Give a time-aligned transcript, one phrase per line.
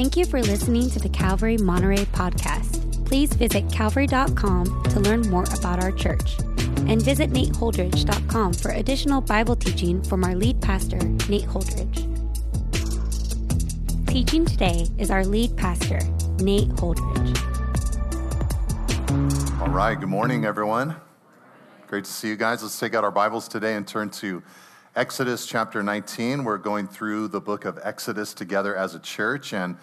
[0.00, 3.04] Thank you for listening to the Calvary Monterey podcast.
[3.04, 6.38] Please visit calvary.com to learn more about our church.
[6.88, 10.96] And visit nateholdridge.com for additional Bible teaching from our lead pastor,
[11.28, 12.06] Nate Holdridge.
[14.06, 16.00] Teaching today is our lead pastor,
[16.38, 17.38] Nate Holdridge.
[19.60, 20.96] All right, good morning, everyone.
[21.88, 22.62] Great to see you guys.
[22.62, 24.42] Let's take out our Bibles today and turn to
[24.96, 26.42] Exodus chapter 19.
[26.42, 29.76] We're going through the book of Exodus together as a church, and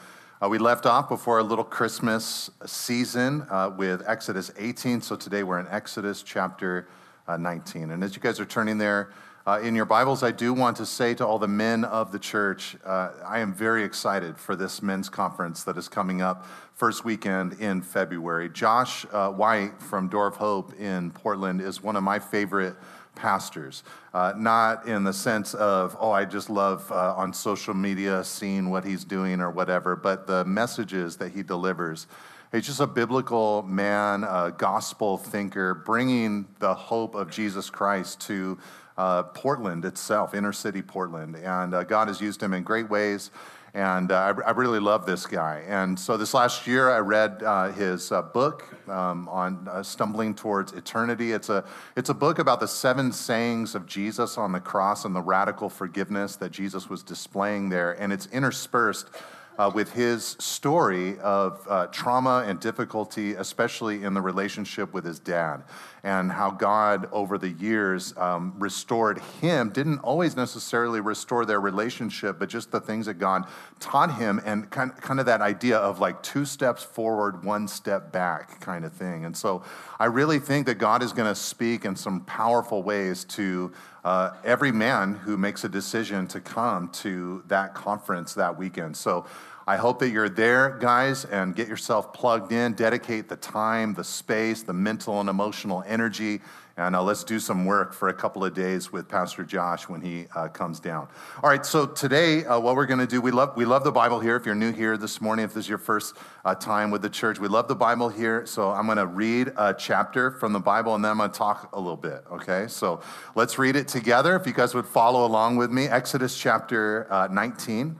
[0.43, 4.99] uh, we left off before a little Christmas season uh, with Exodus 18.
[4.99, 6.89] So today we're in Exodus chapter
[7.25, 7.91] uh, 19.
[7.91, 9.13] And as you guys are turning there
[9.45, 12.19] uh, in your Bibles, I do want to say to all the men of the
[12.19, 17.05] church, uh, I am very excited for this men's conference that is coming up first
[17.05, 18.49] weekend in February.
[18.49, 22.75] Josh uh, White from Door of Hope in Portland is one of my favorite
[23.17, 23.83] pastors.
[24.13, 28.69] Uh, not in the sense of, oh, I just love uh, on social media seeing
[28.69, 32.07] what he's doing or whatever, but the messages that he delivers.
[32.53, 38.57] He's just a biblical man, a gospel thinker, bringing the hope of Jesus Christ to
[38.97, 41.35] uh, Portland itself, inner city Portland.
[41.35, 43.31] And uh, God has used him in great ways.
[43.77, 45.63] And uh, I, I, really love this guy.
[45.67, 50.33] And so this last year, I read uh, his uh, book um, on uh, stumbling
[50.33, 51.31] towards eternity.
[51.31, 51.63] It's a,
[51.95, 55.69] it's a book about the seven sayings of Jesus on the cross and the radical
[55.69, 57.91] forgiveness that Jesus was displaying there.
[57.91, 59.11] And it's interspersed
[59.57, 65.19] uh, with his story of uh, trauma and difficulty, especially in the relationship with his
[65.19, 65.63] dad,
[66.03, 69.69] and how God, over the years, um, restored him.
[69.69, 73.45] Didn't always necessarily restore their relationship, but just the things that God
[73.79, 78.11] taught him, and kind, kind of that idea of like two steps forward, one step
[78.11, 79.25] back kind of thing.
[79.25, 79.63] And so
[79.99, 83.73] I really think that God is going to speak in some powerful ways to.
[84.07, 88.95] Uh, every man who makes a decision to come to that conference that weekend.
[88.95, 89.25] So
[89.67, 94.05] I hope that you're there, guys, and get yourself plugged in, dedicate the time, the
[94.05, 96.39] space, the mental and emotional energy,
[96.77, 99.99] and uh, let's do some work for a couple of days with Pastor Josh when
[99.99, 101.07] he uh, comes down.
[101.41, 103.91] All right, so today, uh, what we're going to do, we love, we love the
[103.91, 104.35] Bible here.
[104.35, 107.09] If you're new here this morning, if this is your first uh, time with the
[107.09, 108.45] church, we love the Bible here.
[108.45, 111.37] So I'm going to read a chapter from the Bible and then I'm going to
[111.37, 112.67] talk a little bit, okay?
[112.67, 113.01] So
[113.33, 114.35] let's read it together.
[114.35, 117.97] If you guys would follow along with me, Exodus chapter uh, 19.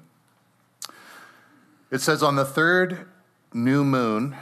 [1.89, 3.07] It says, On the third
[3.53, 4.35] new moon,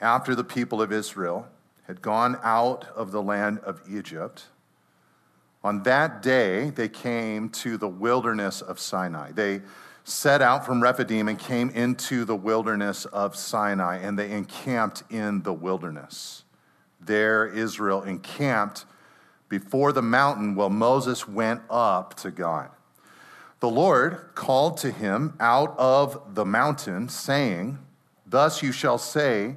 [0.00, 1.48] after the people of Israel
[1.88, 4.44] had gone out of the land of Egypt,
[5.64, 9.32] on that day they came to the wilderness of Sinai.
[9.32, 9.62] They
[10.04, 15.42] set out from Rephidim and came into the wilderness of Sinai, and they encamped in
[15.42, 16.44] the wilderness.
[17.00, 18.84] There Israel encamped
[19.48, 22.70] before the mountain while Moses went up to God.
[23.60, 27.78] The Lord called to him out of the mountain, saying,
[28.26, 29.56] Thus you shall say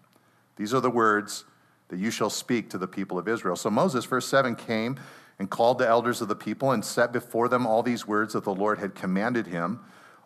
[0.61, 1.45] These are the words
[1.87, 3.55] that you shall speak to the people of Israel.
[3.55, 4.99] So Moses, verse 7, came
[5.39, 8.43] and called the elders of the people and set before them all these words that
[8.43, 9.79] the Lord had commanded him.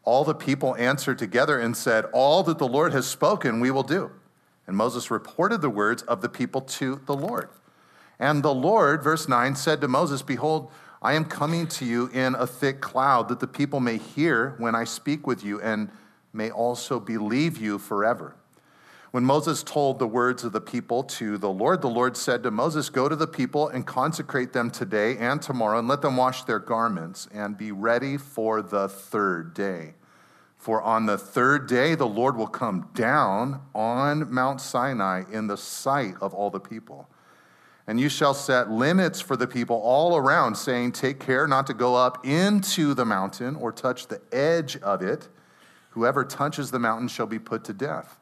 [0.03, 3.81] All the people answered together and said, All that the Lord has spoken, we will
[3.81, 4.11] do.
[4.67, 7.47] And Moses reported the words of the people to the Lord.
[8.19, 10.69] And the Lord, verse 9, said to Moses, Behold,
[11.01, 14.75] I am coming to you in a thick cloud, that the people may hear when
[14.75, 15.89] I speak with you and
[16.33, 18.35] may also believe you forever.
[19.15, 22.51] When Moses told the words of the people to the Lord, the Lord said to
[22.51, 26.43] Moses, Go to the people and consecrate them today and tomorrow, and let them wash
[26.43, 29.93] their garments and be ready for the third day.
[30.57, 35.55] For on the third day, the Lord will come down on Mount Sinai in the
[35.55, 37.07] sight of all the people.
[37.87, 41.73] And you shall set limits for the people all around, saying, Take care not to
[41.73, 45.29] go up into the mountain or touch the edge of it.
[45.91, 48.19] Whoever touches the mountain shall be put to death.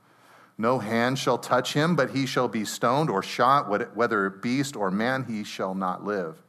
[0.57, 4.91] No hand shall touch him, but he shall be stoned or shot, whether beast or
[4.91, 6.41] man, he shall not live.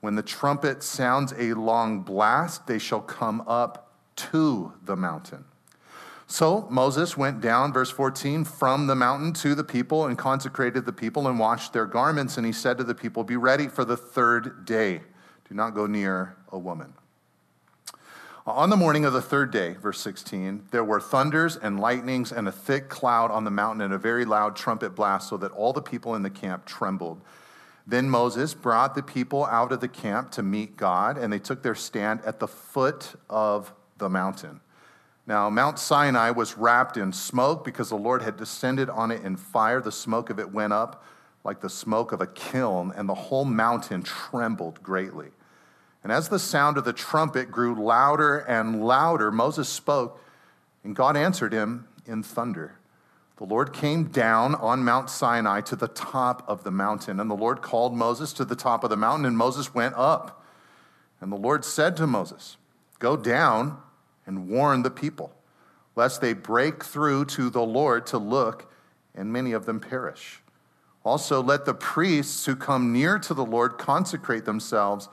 [0.00, 5.44] When the trumpet sounds a long blast, they shall come up to the mountain.
[6.26, 10.92] So Moses went down, verse 14, from the mountain to the people and consecrated the
[10.92, 12.36] people and washed their garments.
[12.36, 15.02] And he said to the people, Be ready for the third day.
[15.48, 16.94] Do not go near a woman.
[18.46, 22.48] On the morning of the third day, verse 16, there were thunders and lightnings and
[22.48, 25.74] a thick cloud on the mountain and a very loud trumpet blast, so that all
[25.74, 27.20] the people in the camp trembled.
[27.86, 31.62] Then Moses brought the people out of the camp to meet God, and they took
[31.62, 34.60] their stand at the foot of the mountain.
[35.26, 39.36] Now, Mount Sinai was wrapped in smoke because the Lord had descended on it in
[39.36, 39.82] fire.
[39.82, 41.04] The smoke of it went up
[41.44, 45.28] like the smoke of a kiln, and the whole mountain trembled greatly.
[46.02, 50.20] And as the sound of the trumpet grew louder and louder, Moses spoke,
[50.82, 52.78] and God answered him in thunder.
[53.36, 57.34] The Lord came down on Mount Sinai to the top of the mountain, and the
[57.34, 60.44] Lord called Moses to the top of the mountain, and Moses went up.
[61.20, 62.56] And the Lord said to Moses,
[62.98, 63.78] Go down
[64.26, 65.34] and warn the people,
[65.96, 68.70] lest they break through to the Lord to look,
[69.14, 70.42] and many of them perish.
[71.02, 75.08] Also, let the priests who come near to the Lord consecrate themselves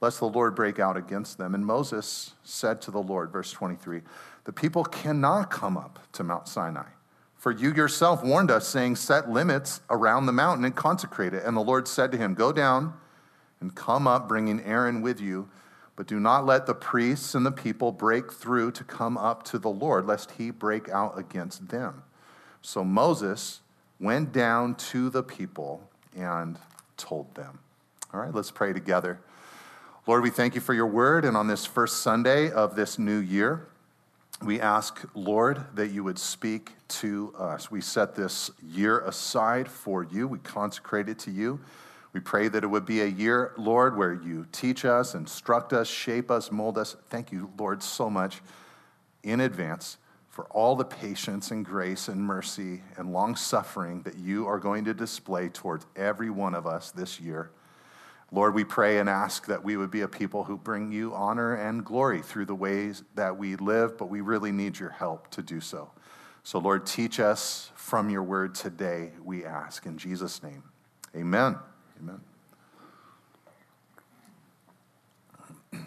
[0.00, 1.54] lest the Lord break out against them.
[1.54, 4.00] And Moses said to the Lord, verse 23,
[4.44, 6.88] The people cannot come up to Mount Sinai.
[7.36, 11.44] For you yourself warned us, saying, Set limits around the mountain and consecrate it.
[11.44, 12.94] And the Lord said to him, Go down
[13.60, 15.48] and come up, bringing Aaron with you.
[15.96, 19.58] But do not let the priests and the people break through to come up to
[19.58, 22.02] the Lord, lest he break out against them.
[22.62, 23.60] So Moses
[23.98, 26.58] went down to the people and
[26.96, 27.58] told them.
[28.12, 29.20] All right, let's pray together.
[30.06, 31.24] Lord, we thank you for your word.
[31.26, 33.68] And on this first Sunday of this new year,
[34.42, 37.70] we ask, Lord, that you would speak to us.
[37.70, 41.60] We set this year aside for you, we consecrate it to you.
[42.12, 45.86] We pray that it would be a year, Lord, where you teach us, instruct us,
[45.86, 46.96] shape us, mold us.
[47.08, 48.40] Thank you, Lord, so much
[49.22, 49.98] in advance
[50.28, 54.86] for all the patience and grace and mercy and long suffering that you are going
[54.86, 57.50] to display towards every one of us this year.
[58.32, 61.54] Lord, we pray and ask that we would be a people who bring you honor
[61.54, 65.42] and glory through the ways that we live, but we really need your help to
[65.42, 65.90] do so.
[66.44, 69.84] So, Lord, teach us from your word today, we ask.
[69.84, 70.62] In Jesus' name,
[71.14, 71.56] amen.
[72.00, 72.20] Amen.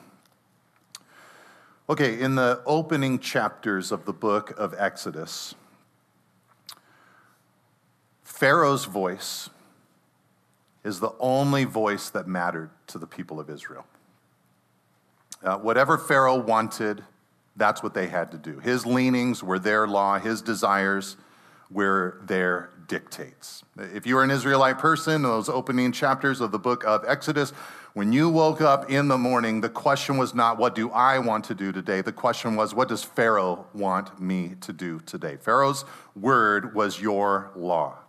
[1.89, 5.53] Okay, in the opening chapters of the book of Exodus,
[8.23, 9.49] Pharaoh's voice
[10.83, 13.85] is the only voice that mattered to the people of Israel.
[15.43, 17.03] Uh, whatever Pharaoh wanted,
[17.55, 18.59] that's what they had to do.
[18.59, 21.17] His leanings were their law, his desires
[21.69, 23.63] were their dictates.
[23.77, 27.51] If you were an Israelite person, those opening chapters of the book of Exodus,
[27.93, 31.45] when you woke up in the morning, the question was not, What do I want
[31.45, 32.01] to do today?
[32.01, 35.37] The question was, What does Pharaoh want me to do today?
[35.37, 38.02] Pharaoh's word was your law.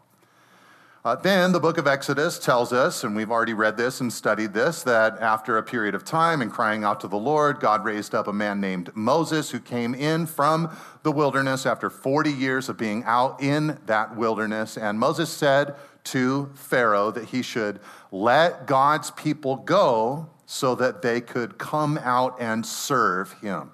[1.05, 4.55] Uh, then the book of Exodus tells us, and we've already read this and studied
[4.55, 8.15] this, that after a period of time and crying out to the Lord, God raised
[8.15, 12.79] up a man named Moses who came in from the wilderness after 40 years of
[12.79, 14.79] being out in that wilderness.
[14.79, 15.75] And Moses said
[16.05, 17.81] to Pharaoh that he should
[18.11, 23.73] let God's people go so that they could come out and serve him.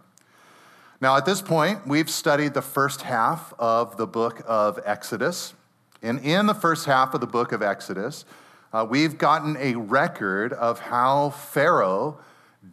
[1.01, 5.55] Now, at this point, we've studied the first half of the book of Exodus.
[6.03, 8.25] And in the first half of the book of Exodus,
[8.73, 12.19] uh, we've gotten a record of how Pharaoh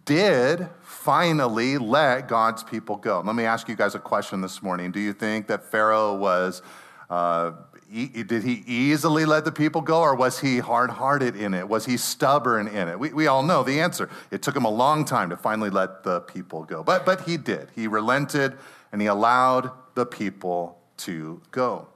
[0.05, 3.21] did finally let God's people go.
[3.25, 4.91] Let me ask you guys a question this morning.
[4.91, 6.61] Do you think that Pharaoh was,
[7.09, 7.53] uh,
[7.91, 11.67] e- did he easily let the people go, or was he hard hearted in it?
[11.67, 12.99] Was he stubborn in it?
[12.99, 14.09] We, we all know the answer.
[14.29, 16.83] It took him a long time to finally let the people go.
[16.83, 17.69] But, but he did.
[17.73, 18.57] He relented
[18.91, 21.87] and he allowed the people to go.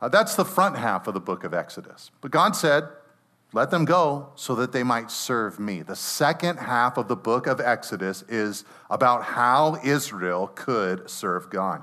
[0.00, 2.10] Uh, that's the front half of the book of Exodus.
[2.20, 2.84] But God said,
[3.52, 5.82] let them go so that they might serve me.
[5.82, 11.82] The second half of the book of Exodus is about how Israel could serve God.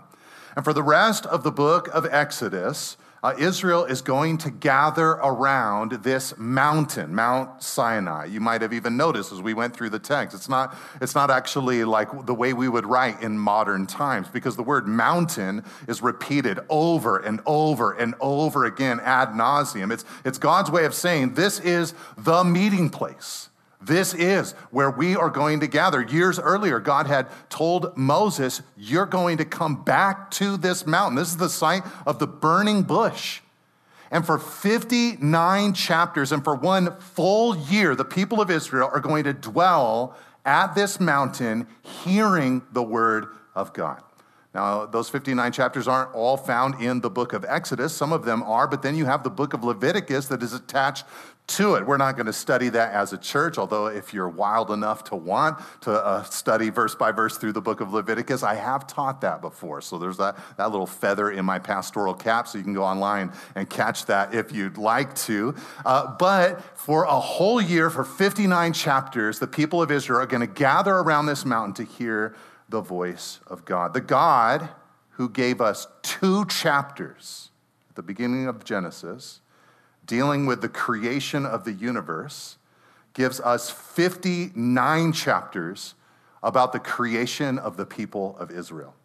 [0.56, 5.12] And for the rest of the book of Exodus, uh, Israel is going to gather
[5.12, 8.26] around this mountain, Mount Sinai.
[8.26, 11.32] You might have even noticed as we went through the text, it's not, it's not
[11.32, 16.02] actually like the way we would write in modern times because the word mountain is
[16.02, 19.94] repeated over and over and over again ad nauseum.
[19.94, 23.50] It's, it's God's way of saying this is the meeting place.
[23.86, 26.02] This is where we are going to gather.
[26.02, 31.16] Years earlier, God had told Moses, You're going to come back to this mountain.
[31.16, 33.42] This is the site of the burning bush.
[34.10, 39.24] And for 59 chapters and for one full year, the people of Israel are going
[39.24, 44.02] to dwell at this mountain, hearing the word of God.
[44.54, 47.92] Now, those 59 chapters aren't all found in the book of Exodus.
[47.96, 51.06] Some of them are, but then you have the book of Leviticus that is attached
[51.46, 51.86] to it.
[51.86, 55.16] We're not going to study that as a church, although if you're wild enough to
[55.16, 59.22] want to uh, study verse by verse through the book of Leviticus, I have taught
[59.22, 59.82] that before.
[59.82, 63.34] So there's that, that little feather in my pastoral cap, so you can go online
[63.56, 65.54] and catch that if you'd like to.
[65.86, 70.42] Uh, but for a whole year, for 59 chapters, the people of Israel are going
[70.42, 72.36] to gather around this mountain to hear
[72.74, 73.94] the voice of God.
[73.94, 74.68] The God
[75.12, 77.52] who gave us two chapters
[77.88, 79.42] at the beginning of Genesis,
[80.08, 82.58] dealing with the creation of the universe,
[83.14, 85.94] gives us 59 chapters
[86.42, 88.96] about the creation of the people of Israel.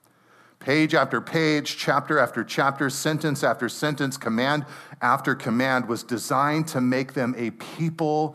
[0.61, 4.65] Page after page, chapter after chapter, sentence after sentence, command
[5.03, 8.35] after command was designed to make them a people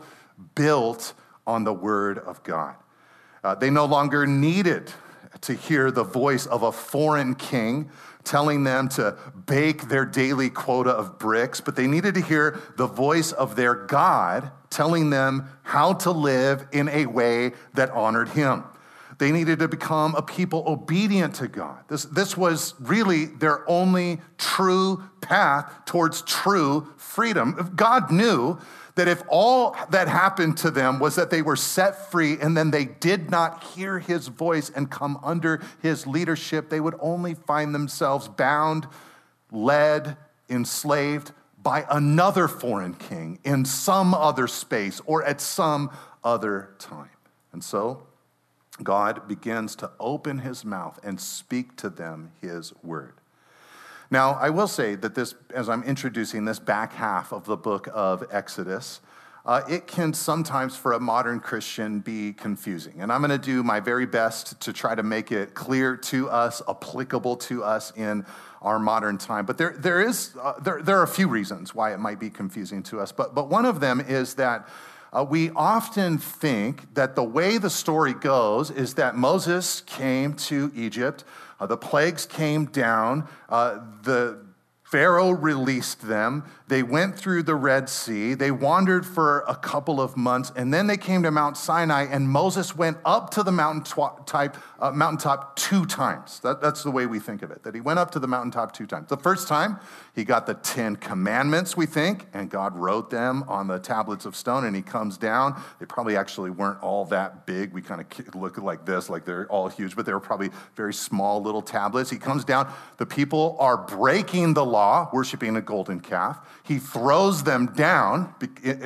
[0.54, 1.12] built
[1.44, 2.76] on the Word of God.
[3.42, 4.92] Uh, they no longer needed
[5.42, 7.90] to hear the voice of a foreign king
[8.24, 12.86] telling them to bake their daily quota of bricks, but they needed to hear the
[12.86, 18.64] voice of their God telling them how to live in a way that honored him.
[19.18, 21.84] They needed to become a people obedient to God.
[21.88, 27.72] This, this was really their only true path towards true freedom.
[27.76, 28.58] God knew
[28.94, 32.70] that if all that happened to them was that they were set free and then
[32.70, 37.74] they did not hear his voice and come under his leadership, they would only find
[37.74, 38.86] themselves bound,
[39.50, 40.16] led,
[40.48, 41.32] enslaved
[41.62, 45.90] by another foreign king in some other space or at some
[46.22, 47.08] other time.
[47.52, 48.06] And so,
[48.82, 53.14] God begins to open his mouth and speak to them his word.
[54.10, 57.88] Now, I will say that this, as I'm introducing this back half of the book
[57.92, 59.00] of Exodus,
[59.46, 63.02] uh, it can sometimes, for a modern Christian, be confusing.
[63.02, 66.30] And I'm going to do my very best to try to make it clear to
[66.30, 68.24] us, applicable to us in
[68.62, 69.44] our modern time.
[69.44, 72.30] But there, there, is, uh, there, there are a few reasons why it might be
[72.30, 73.12] confusing to us.
[73.12, 74.66] But, but one of them is that
[75.12, 80.72] uh, we often think that the way the story goes is that Moses came to
[80.74, 81.22] Egypt
[81.60, 83.28] uh, the plagues came down.
[83.48, 84.43] Uh, the
[84.94, 86.44] Pharaoh released them.
[86.68, 88.34] They went through the Red Sea.
[88.34, 92.28] They wandered for a couple of months, and then they came to Mount Sinai, and
[92.28, 93.82] Moses went up to the mountain
[94.24, 96.38] type, uh, mountaintop two times.
[96.40, 98.72] That, that's the way we think of it, that he went up to the mountaintop
[98.72, 99.08] two times.
[99.08, 99.80] The first time,
[100.14, 104.36] he got the Ten Commandments, we think, and God wrote them on the tablets of
[104.36, 105.60] stone, and he comes down.
[105.80, 107.72] They probably actually weren't all that big.
[107.72, 110.94] We kind of look like this, like they're all huge, but they were probably very
[110.94, 112.10] small little tablets.
[112.10, 112.72] He comes down.
[112.98, 116.38] The people are breaking the law, worshiping a golden calf.
[116.62, 118.34] He throws them down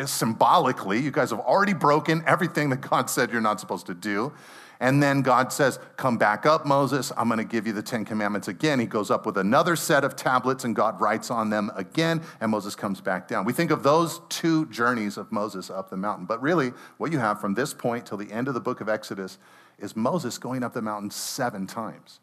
[0.06, 0.98] symbolically.
[1.00, 4.32] You guys have already broken everything that God said you're not supposed to do.
[4.80, 7.10] And then God says, Come back up, Moses.
[7.16, 8.78] I'm going to give you the Ten Commandments again.
[8.78, 12.50] He goes up with another set of tablets, and God writes on them again, and
[12.50, 13.44] Moses comes back down.
[13.44, 16.26] We think of those two journeys of Moses up the mountain.
[16.26, 18.88] But really, what you have from this point till the end of the book of
[18.88, 19.38] Exodus
[19.78, 22.20] is Moses going up the mountain seven times.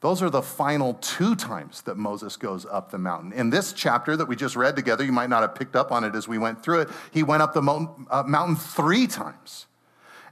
[0.00, 3.32] Those are the final two times that Moses goes up the mountain.
[3.32, 6.04] In this chapter that we just read together, you might not have picked up on
[6.04, 9.66] it as we went through it, he went up the mountain, uh, three times.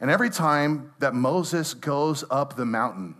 [0.00, 3.16] And every time that Moses goes up the mountain,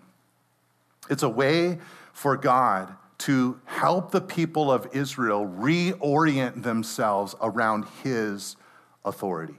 [1.08, 1.78] it's a way
[2.12, 8.56] for God to help the people of Israel reorient themselves around his
[9.04, 9.56] authority.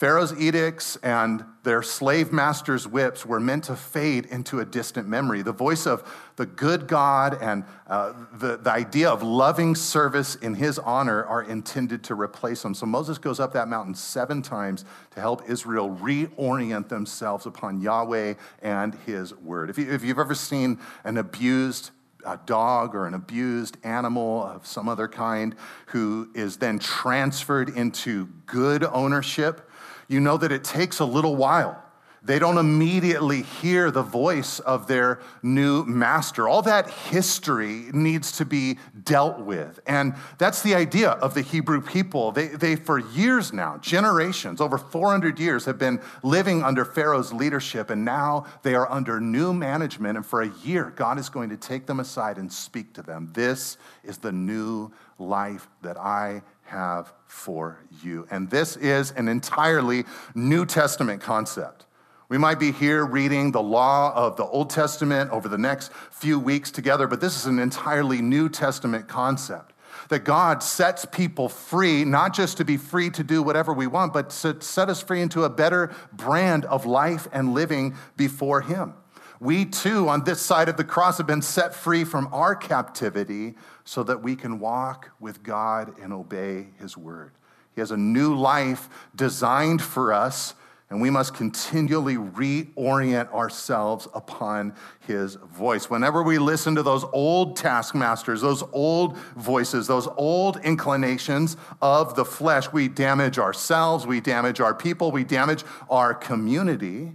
[0.00, 5.42] Pharaoh's edicts and their slave masters' whips were meant to fade into a distant memory.
[5.42, 10.54] The voice of the good God and uh, the, the idea of loving service in
[10.54, 12.72] his honor are intended to replace them.
[12.72, 18.36] So Moses goes up that mountain seven times to help Israel reorient themselves upon Yahweh
[18.62, 19.68] and his word.
[19.68, 21.90] If, you, if you've ever seen an abused
[22.24, 25.54] a dog or an abused animal of some other kind
[25.86, 29.69] who is then transferred into good ownership,
[30.10, 31.80] you know that it takes a little while.
[32.22, 36.48] They don't immediately hear the voice of their new master.
[36.48, 39.80] All that history needs to be dealt with.
[39.86, 42.30] And that's the idea of the Hebrew people.
[42.30, 47.88] They, they, for years now, generations, over 400 years, have been living under Pharaoh's leadership,
[47.88, 50.16] and now they are under new management.
[50.16, 53.30] And for a year, God is going to take them aside and speak to them.
[53.32, 58.26] This is the new life that I have for you.
[58.30, 61.86] And this is an entirely New Testament concept.
[62.30, 66.38] We might be here reading the law of the Old Testament over the next few
[66.38, 69.72] weeks together, but this is an entirely New Testament concept.
[70.10, 74.12] That God sets people free, not just to be free to do whatever we want,
[74.12, 78.94] but to set us free into a better brand of life and living before Him.
[79.40, 83.56] we too, on this side of the cross, have been set free from our captivity
[83.82, 87.32] so that we can walk with God and obey his word.
[87.74, 90.54] He has a new life designed for us
[90.90, 94.74] and we must continually reorient ourselves upon
[95.06, 95.88] his voice.
[95.88, 102.24] Whenever we listen to those old taskmasters, those old voices, those old inclinations of the
[102.24, 107.14] flesh, we damage ourselves, we damage our people, we damage our community.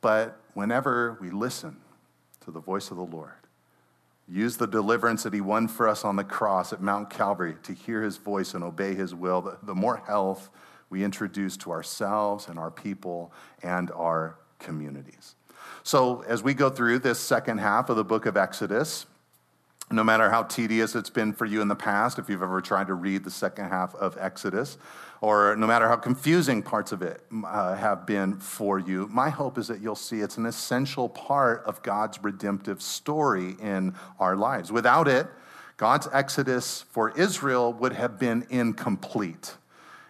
[0.00, 1.76] But whenever we listen
[2.44, 3.32] to the voice of the Lord,
[4.26, 7.74] use the deliverance that he won for us on the cross at Mount Calvary to
[7.74, 10.48] hear his voice and obey his will, the, more health
[10.94, 13.32] we introduce to ourselves and our people
[13.64, 15.34] and our communities.
[15.82, 19.04] So, as we go through this second half of the book of Exodus,
[19.90, 22.86] no matter how tedious it's been for you in the past, if you've ever tried
[22.86, 24.78] to read the second half of Exodus,
[25.20, 29.58] or no matter how confusing parts of it uh, have been for you, my hope
[29.58, 34.70] is that you'll see it's an essential part of God's redemptive story in our lives.
[34.70, 35.26] Without it,
[35.76, 39.56] God's Exodus for Israel would have been incomplete.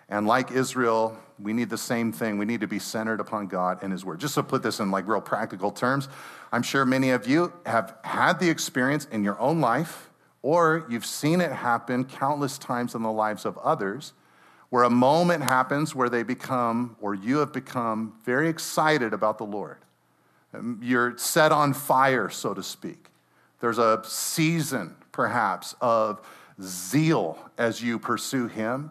[0.09, 2.39] And like Israel, we need the same thing.
[2.39, 4.21] We need to be centered upon God and His Word.
[4.21, 6.09] Just to put this in like real practical terms,
[6.53, 10.11] I'm sure many of you have had the experience in your own life,
[10.43, 14.13] or you've seen it happen countless times in the lives of others,
[14.71, 19.45] where a moment happens where they become, or you have become, very excited about the
[19.45, 19.79] Lord.
[20.53, 23.07] Um, you're set on fire, so to speak.
[23.61, 26.21] There's a season, perhaps, of
[26.61, 28.91] zeal as you pursue Him.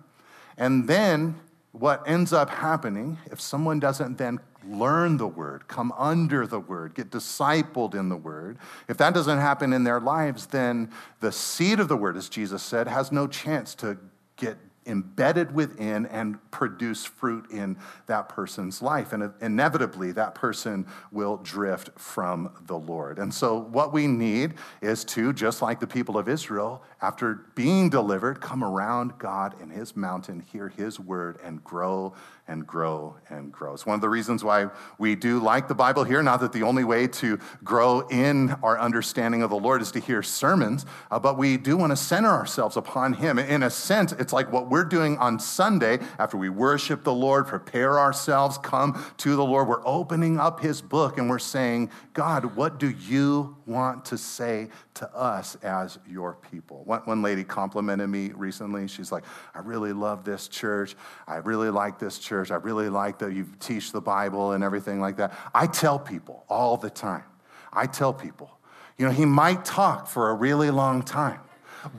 [0.58, 1.40] And then
[1.72, 6.96] what ends up happening, if someone doesn't then learn the word, come under the word,
[6.96, 8.58] get discipled in the word,
[8.88, 12.64] if that doesn't happen in their lives, then the seed of the word, as Jesus
[12.64, 13.98] said, has no chance to
[14.38, 19.14] get embedded within and produce fruit in that person's life.
[19.14, 23.20] And inevitably, that person will drift from the Lord.
[23.20, 27.90] And so, what we need is to, just like the people of Israel, after being
[27.90, 32.14] delivered, come around God and his mountain, hear his word, and grow
[32.48, 33.74] and grow and grow.
[33.74, 36.22] It's one of the reasons why we do like the Bible here.
[36.22, 40.00] Not that the only way to grow in our understanding of the Lord is to
[40.00, 43.40] hear sermons, uh, but we do want to center ourselves upon Him.
[43.40, 47.48] In a sense, it's like what we're doing on Sunday after we worship the Lord,
[47.48, 49.70] prepare ourselves, come to the Lord.
[49.70, 54.68] We're opening up His book and we're saying, God, what do you want to say
[54.96, 56.84] to us as your people?
[56.84, 58.90] One, one lady complimented me recently.
[58.90, 59.24] She's like,
[59.56, 60.96] I really love this church.
[61.26, 62.52] I really like this church church.
[62.52, 65.34] I really like that you teach the Bible and everything like that.
[65.54, 67.24] I tell people all the time,
[67.72, 68.52] I tell people,
[68.98, 71.40] you know, he might talk for a really long time,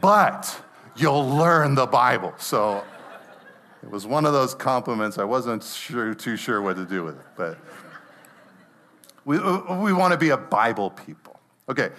[0.01, 0.61] but
[0.97, 2.35] you'll learn the Bible.
[2.39, 2.85] So
[3.83, 5.19] it was one of those compliments.
[5.19, 7.59] I wasn't sure, too sure what to do with it, but
[9.25, 11.41] we, we want to be a Bible people.
[11.69, 11.91] Okay,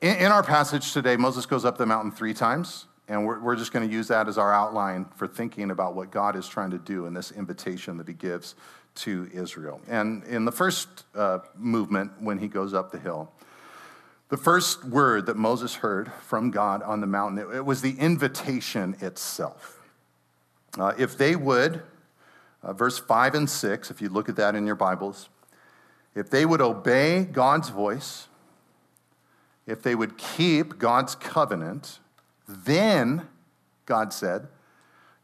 [0.00, 2.86] in, in our passage today, Moses goes up the mountain three times.
[3.10, 6.12] And we're, we're just going to use that as our outline for thinking about what
[6.12, 8.54] God is trying to do in this invitation that he gives
[8.94, 9.80] to Israel.
[9.88, 13.32] And in the first uh, movement, when he goes up the hill,
[14.28, 17.98] the first word that Moses heard from God on the mountain, it, it was the
[17.98, 19.80] invitation itself.
[20.78, 21.82] Uh, if they would,
[22.62, 25.28] uh, verse 5 and 6, if you look at that in your Bibles,
[26.14, 28.28] if they would obey God's voice,
[29.66, 31.98] if they would keep God's covenant,
[32.64, 33.28] then,
[33.86, 34.48] God said,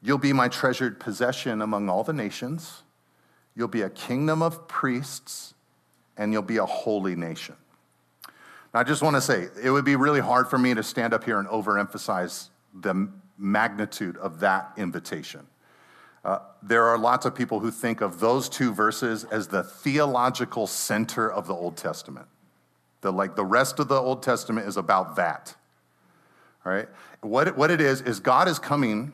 [0.03, 2.83] you'll be my treasured possession among all the nations.
[3.55, 5.55] You'll be a kingdom of priests,
[6.17, 7.57] and you'll be a holy nation.
[8.73, 11.15] Now, I just want to say, it would be really hard for me to stand
[11.15, 13.09] up here and overemphasize the
[13.39, 15.47] magnitude of that invitation.
[16.25, 20.67] Uh, there are lots of people who think of those two verses as the theological
[20.67, 22.27] center of the Old Testament.
[23.01, 25.55] The, like the rest of the Old Testament is about that.
[26.67, 26.89] Right?
[27.21, 29.13] What it, what it is, is God is coming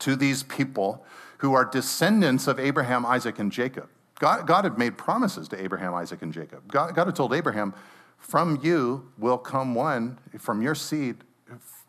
[0.00, 1.04] to these people
[1.38, 3.88] who are descendants of Abraham, Isaac, and Jacob.
[4.18, 6.70] God, God had made promises to Abraham, Isaac, and Jacob.
[6.70, 7.72] God, God had told Abraham,
[8.18, 11.18] From you will come one, from your seed,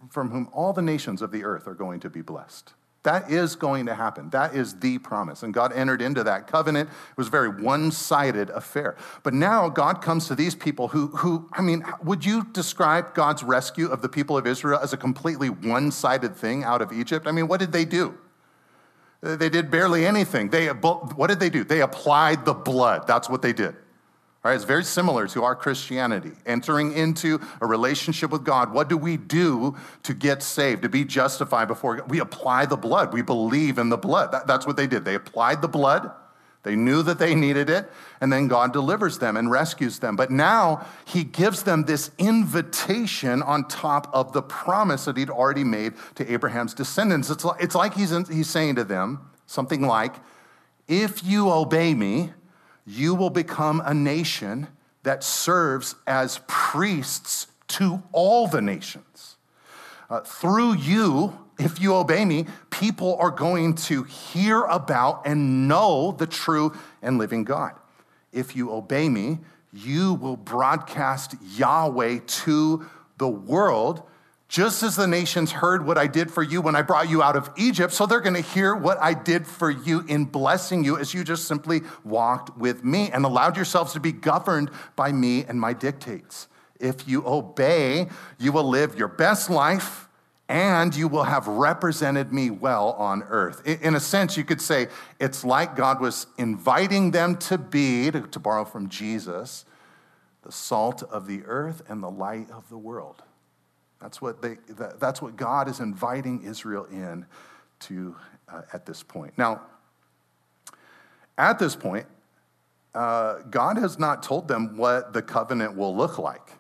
[0.10, 2.74] from whom all the nations of the earth are going to be blessed.
[3.04, 4.30] That is going to happen.
[4.30, 5.42] That is the promise.
[5.42, 6.88] And God entered into that covenant.
[6.90, 8.96] It was a very one sided affair.
[9.24, 13.42] But now God comes to these people who, who, I mean, would you describe God's
[13.42, 17.26] rescue of the people of Israel as a completely one sided thing out of Egypt?
[17.26, 18.16] I mean, what did they do?
[19.22, 20.50] They did barely anything.
[20.50, 21.64] They, what did they do?
[21.64, 23.08] They applied the blood.
[23.08, 23.76] That's what they did.
[24.44, 24.56] Right?
[24.56, 26.32] It's very similar to our Christianity.
[26.48, 31.06] Entering into a relationship with God, what do we do to get saved, to be
[31.06, 32.10] justified before God?
[32.10, 33.14] We apply the blood.
[33.14, 34.32] We believe in the blood.
[34.32, 35.06] That, that's what they did.
[35.06, 36.12] They applied the blood.
[36.64, 40.16] They knew that they needed it, and then God delivers them and rescues them.
[40.16, 45.64] But now he gives them this invitation on top of the promise that he'd already
[45.64, 47.32] made to Abraham's descendants.
[47.32, 50.16] It's like, it's like he's, in, he's saying to them something like,
[50.88, 52.32] If you obey me,
[52.86, 54.68] you will become a nation
[55.04, 59.38] that serves as priests to all the nations.
[60.10, 66.12] Uh, through you, if you obey me, people are going to hear about and know
[66.18, 67.74] the true and living God.
[68.34, 69.40] If you obey me,
[69.72, 72.86] you will broadcast Yahweh to
[73.18, 74.04] the world,
[74.52, 77.38] just as the nations heard what I did for you when I brought you out
[77.38, 77.94] of Egypt.
[77.94, 81.24] So they're going to hear what I did for you in blessing you as you
[81.24, 85.72] just simply walked with me and allowed yourselves to be governed by me and my
[85.72, 86.50] dictates.
[86.82, 88.10] If you obey,
[88.40, 90.10] you will live your best life
[90.50, 93.66] and you will have represented me well on earth.
[93.66, 98.40] In a sense, you could say it's like God was inviting them to be, to,
[98.40, 99.64] borrow from Jesus,
[100.42, 103.24] the salt of the earth and the light of the world.
[104.02, 104.58] That's what, they,
[105.00, 107.26] that's what God is inviting Israel in
[107.82, 108.16] to
[108.52, 109.34] uh, at this point.
[109.38, 109.62] Now,
[111.38, 112.06] at this point,
[112.94, 116.52] uh, God has not told them what the covenant will look like.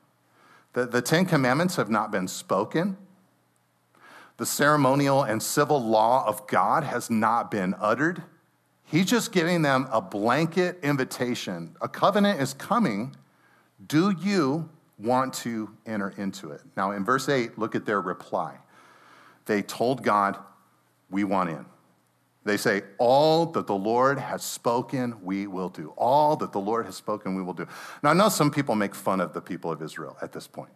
[0.74, 2.98] The, the Ten Commandments have not been spoken.
[4.38, 8.24] The ceremonial and civil law of God has not been uttered.
[8.86, 11.76] He's just giving them a blanket invitation.
[11.82, 13.16] A covenant is coming.
[13.86, 14.70] Do you
[15.02, 16.62] want to enter into it?
[16.76, 18.58] Now, in verse 8, look at their reply.
[19.46, 20.38] They told God,
[21.10, 21.66] We want in.
[22.44, 25.94] They say, All that the Lord has spoken, we will do.
[25.98, 27.68] All that the Lord has spoken, we will do.
[28.04, 30.72] Now, I know some people make fun of the people of Israel at this point.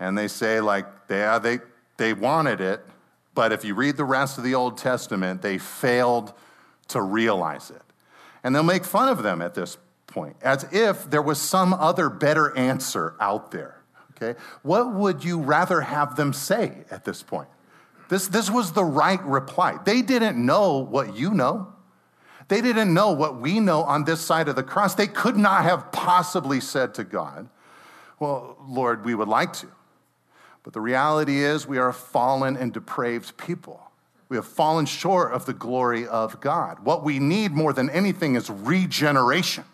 [0.00, 1.58] And they say, like, yeah, they,
[1.96, 2.84] they wanted it,
[3.34, 6.32] but if you read the rest of the Old Testament, they failed
[6.88, 7.82] to realize it.
[8.42, 9.76] And they'll make fun of them at this
[10.08, 13.80] point, as if there was some other better answer out there.
[14.16, 14.38] Okay?
[14.62, 17.48] What would you rather have them say at this point?
[18.08, 19.76] This, this was the right reply.
[19.84, 21.72] They didn't know what you know.
[22.48, 24.94] They didn't know what we know on this side of the cross.
[24.94, 27.48] They could not have possibly said to God,
[28.18, 29.68] Well, Lord, we would like to.
[30.62, 33.80] But the reality is, we are a fallen and depraved people.
[34.28, 36.80] We have fallen short of the glory of God.
[36.80, 39.64] What we need more than anything is regeneration.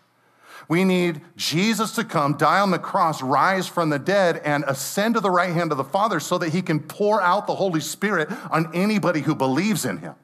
[0.67, 5.15] We need Jesus to come, die on the cross, rise from the dead, and ascend
[5.15, 7.81] to the right hand of the Father so that he can pour out the Holy
[7.81, 10.15] Spirit on anybody who believes in him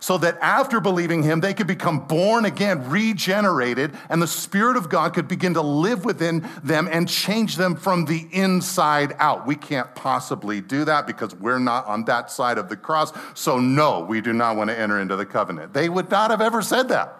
[0.00, 4.88] so that after believing him, they could become born again, regenerated, and the Spirit of
[4.88, 9.46] God could begin to live within them and change them from the inside out.
[9.46, 13.12] We can't possibly do that because we're not on that side of the cross.
[13.34, 15.74] So, no, we do not want to enter into the covenant.
[15.74, 17.19] They would not have ever said that.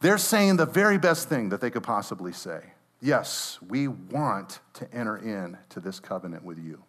[0.00, 2.60] They're saying the very best thing that they could possibly say.
[3.00, 6.82] Yes, we want to enter into this covenant with you.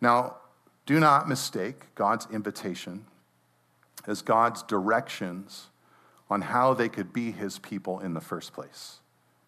[0.00, 0.36] Now,
[0.86, 3.06] do not mistake God's invitation
[4.06, 5.68] as God's directions
[6.30, 9.00] on how they could be his people in the first place.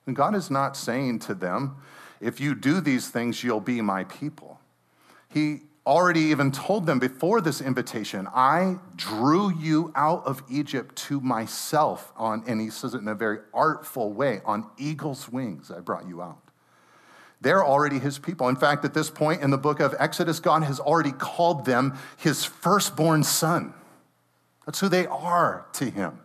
[0.07, 1.77] And God is not saying to them,
[2.21, 4.61] if you do these things, you'll be my people.
[5.29, 11.21] He already even told them before this invitation, I drew you out of Egypt to
[11.21, 15.81] myself on, and he says it in a very artful way, on eagle's wings, I
[15.81, 16.39] brought you out.
[17.41, 18.49] They're already his people.
[18.49, 21.99] In fact, at this point in the book of Exodus, God has already called them
[22.17, 23.75] his firstborn son.
[24.65, 26.21] That's who they are to him.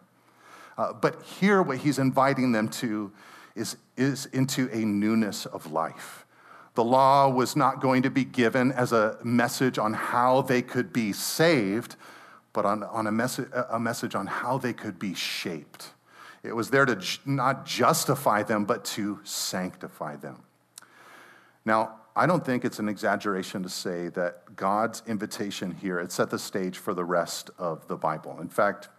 [0.78, 3.12] Uh, but here, what he's inviting them to
[3.56, 6.27] is, is into a newness of life.
[6.78, 10.94] The law was not going to be given as a message on how they could
[10.94, 11.96] be saved,
[12.54, 15.90] but on, on a, message, a message on how they could be shaped.
[16.44, 20.44] It was there to not justify them, but to sanctify them.
[21.66, 26.30] Now, I don't think it's an exaggeration to say that God's invitation here, it set
[26.30, 28.40] the stage for the rest of the Bible.
[28.40, 28.90] In fact,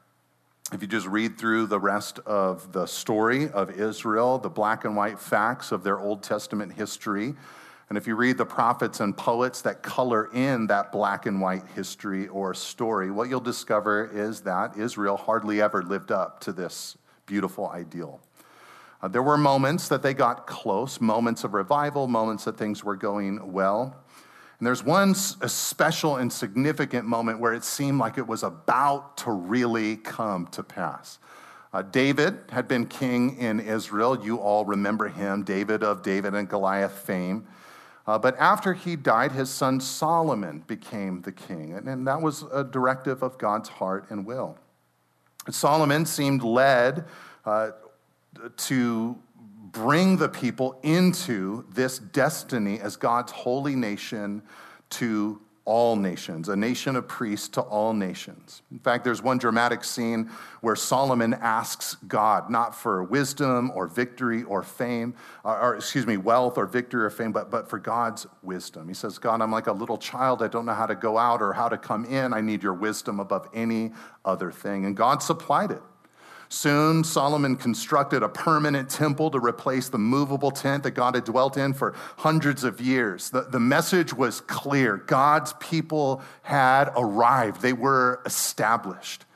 [0.73, 4.97] if you just read through the rest of the story of Israel, the black and
[4.97, 7.37] white facts of their Old Testament history,
[7.88, 11.66] and if you read the prophets and poets that color in that black and white
[11.74, 16.98] history or story, what you'll discover is that Israel hardly ever lived up to this
[17.24, 18.20] beautiful ideal.
[19.01, 22.96] Uh, there were moments that they got close, moments of revival, moments that things were
[22.96, 23.96] going well.
[24.59, 29.31] And there's one special and significant moment where it seemed like it was about to
[29.31, 31.20] really come to pass.
[31.72, 34.18] Uh, David had been king in Israel.
[34.22, 37.46] You all remember him, David of David and Goliath fame.
[38.09, 41.75] Uh, but after he died, his son Solomon became the king.
[41.75, 44.57] And, and that was a directive of God's heart and will.
[45.51, 47.05] Solomon seemed led
[47.44, 47.73] uh,
[48.57, 49.14] to
[49.73, 54.40] bring the people into this destiny as God's holy nation
[54.88, 58.62] to all nations, a nation of priests to all nations.
[58.70, 60.31] In fact, there's one dramatic scene
[60.62, 66.16] where Solomon asks God, not for wisdom or victory or fame, or, or, excuse me,
[66.16, 68.88] wealth or victory or fame, but, but for God's wisdom.
[68.88, 70.42] He says, God, I'm like a little child.
[70.42, 72.33] I don't know how to go out or how to come in.
[72.33, 73.92] I need your wisdom above any
[74.24, 74.87] other thing.
[74.87, 75.83] And God supplied it.
[76.51, 81.59] Soon, Solomon constructed a permanent temple to replace the movable tent that God had dwelt
[81.59, 83.31] in for hundreds of years.
[83.31, 89.27] The, the message was clear God's people had arrived, they were established.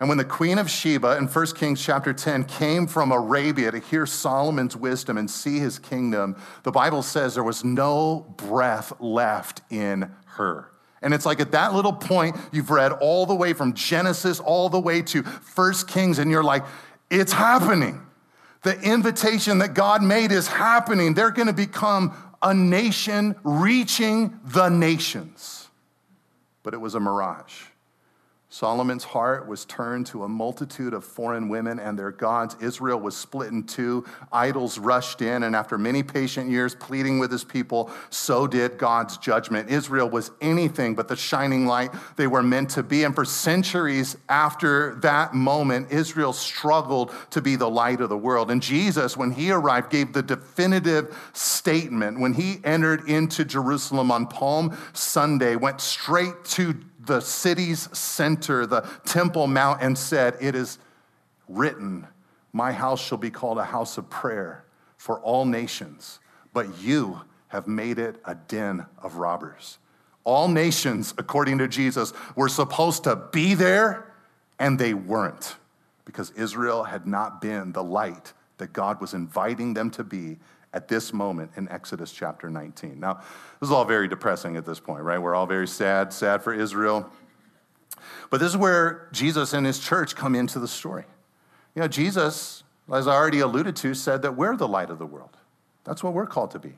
[0.00, 3.78] And when the queen of Sheba in 1 Kings chapter 10 came from Arabia to
[3.78, 9.62] hear Solomon's wisdom and see his kingdom, the Bible says there was no breath left
[9.70, 10.73] in her.
[11.04, 14.70] And it's like at that little point, you've read all the way from Genesis all
[14.70, 16.64] the way to First Kings, and you're like,
[17.10, 18.00] it's happening.
[18.62, 21.12] The invitation that God made is happening.
[21.12, 25.68] They're going to become a nation reaching the nations.
[26.62, 27.52] But it was a mirage.
[28.54, 32.54] Solomon's heart was turned to a multitude of foreign women and their gods.
[32.60, 34.04] Israel was split in two.
[34.30, 39.16] Idols rushed in, and after many patient years pleading with his people, so did God's
[39.16, 39.70] judgment.
[39.70, 43.02] Israel was anything but the shining light they were meant to be.
[43.02, 48.52] And for centuries after that moment, Israel struggled to be the light of the world.
[48.52, 52.20] And Jesus, when he arrived, gave the definitive statement.
[52.20, 58.82] When he entered into Jerusalem on Palm Sunday, went straight to the city's center, the
[59.04, 60.78] Temple Mount, and said, It is
[61.48, 62.06] written,
[62.52, 64.64] My house shall be called a house of prayer
[64.96, 66.20] for all nations,
[66.52, 69.78] but you have made it a den of robbers.
[70.24, 74.12] All nations, according to Jesus, were supposed to be there,
[74.58, 75.56] and they weren't
[76.04, 80.38] because Israel had not been the light that God was inviting them to be
[80.74, 82.98] at this moment in Exodus chapter 19.
[82.98, 83.14] Now,
[83.60, 85.18] this is all very depressing at this point, right?
[85.18, 87.08] We're all very sad, sad for Israel.
[88.28, 91.04] But this is where Jesus and his church come into the story.
[91.74, 95.06] You know, Jesus, as I already alluded to, said that we're the light of the
[95.06, 95.36] world.
[95.84, 96.74] That's what we're called to be.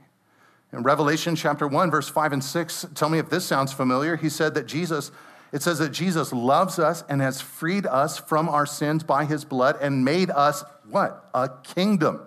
[0.73, 4.17] In Revelation chapter 1, verse 5 and 6, tell me if this sounds familiar.
[4.17, 5.11] He said that Jesus,
[5.53, 9.45] it says that Jesus loves us and has freed us from our sins by his
[9.45, 11.31] blood and made us what?
[11.33, 12.21] A kingdom,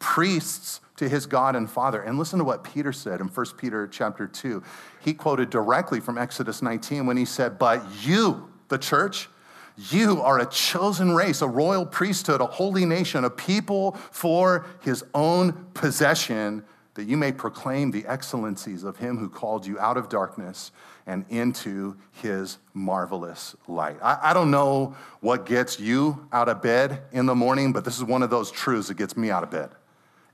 [0.00, 2.02] priests to his God and Father.
[2.02, 4.62] And listen to what Peter said in 1 Peter chapter 2.
[5.00, 9.28] He quoted directly from Exodus 19 when he said, But you, the church,
[9.90, 15.04] you are a chosen race, a royal priesthood, a holy nation, a people for his
[15.14, 20.08] own possession, that you may proclaim the excellencies of him who called you out of
[20.08, 20.70] darkness
[21.06, 23.96] and into his marvelous light.
[24.00, 27.96] I, I, don't know what gets you out of bed in the morning, but this
[27.96, 29.70] is one of those truths that gets me out of bed.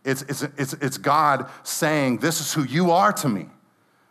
[0.04, 3.46] It's, it's, it's, it's God saying, This is who you are to me.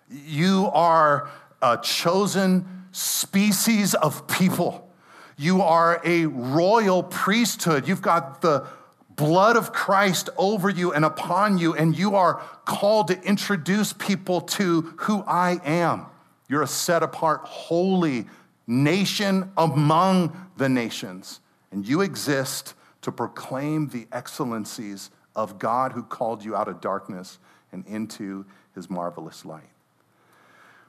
[0.09, 1.29] You are
[1.61, 4.89] a chosen species of people.
[5.37, 7.87] You are a royal priesthood.
[7.87, 8.67] You've got the
[9.15, 14.41] blood of Christ over you and upon you, and you are called to introduce people
[14.41, 16.05] to who I am.
[16.47, 18.27] You're a set apart, holy
[18.65, 26.43] nation among the nations, and you exist to proclaim the excellencies of God who called
[26.43, 27.39] you out of darkness
[27.71, 29.69] and into his marvelous light.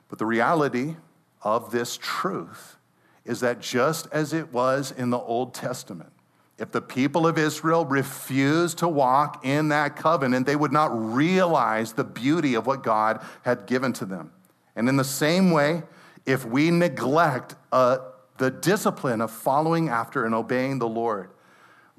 [0.09, 0.97] But the reality
[1.41, 2.77] of this truth
[3.25, 6.11] is that just as it was in the Old Testament,
[6.59, 11.93] if the people of Israel refused to walk in that covenant, they would not realize
[11.93, 14.33] the beauty of what God had given to them.
[14.75, 15.85] And in the same way,
[16.27, 17.99] if we neglect uh,
[18.39, 21.31] the discipline of following after and obeying the Lord,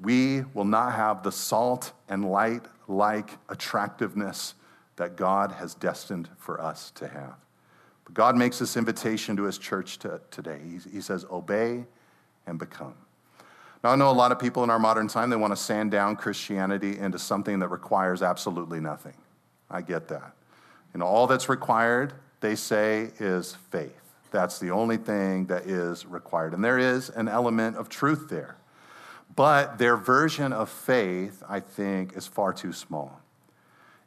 [0.02, 4.54] we will not have the salt and light like attractiveness
[4.96, 7.36] that God has destined for us to have.
[8.04, 10.60] But God makes this invitation to his church to, today.
[10.64, 11.84] He, he says, Obey
[12.46, 12.94] and become.
[13.82, 15.90] Now, I know a lot of people in our modern time, they want to sand
[15.90, 19.14] down Christianity into something that requires absolutely nothing.
[19.70, 20.34] I get that.
[20.94, 23.98] And all that's required, they say, is faith.
[24.30, 26.54] That's the only thing that is required.
[26.54, 28.56] And there is an element of truth there.
[29.34, 33.20] But their version of faith, I think, is far too small.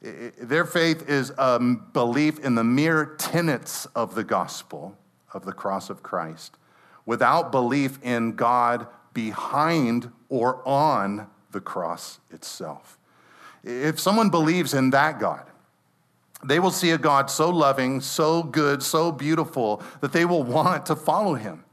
[0.01, 4.95] Their faith is a belief in the mere tenets of the gospel,
[5.33, 6.57] of the cross of Christ,
[7.05, 12.99] without belief in God behind or on the cross itself.
[13.63, 15.45] If someone believes in that God,
[16.43, 20.85] they will see a God so loving, so good, so beautiful that they will want
[20.85, 21.63] to follow him.